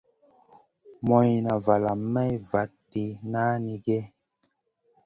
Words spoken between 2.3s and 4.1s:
vanti nanigue.